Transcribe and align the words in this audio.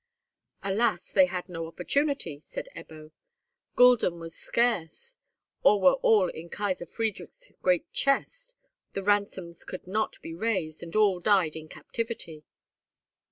"Alas! 0.63 1.11
they 1.11 1.27
had 1.27 1.47
no 1.47 1.67
opportunity," 1.67 2.39
said 2.39 2.69
Ebbo. 2.75 3.11
"Gulden 3.75 4.19
were 4.19 4.29
scarce, 4.31 5.15
or 5.61 5.79
were 5.79 5.93
all 6.01 6.27
in 6.27 6.49
Kaisar 6.49 6.87
Friedrich's 6.89 7.53
great 7.61 7.85
chest; 7.93 8.55
the 8.93 9.03
ransoms 9.03 9.63
could 9.63 9.85
not 9.85 10.19
be 10.23 10.33
raised, 10.33 10.81
and 10.81 10.95
all 10.95 11.19
died 11.19 11.55
in 11.55 11.69
captivity. 11.69 12.43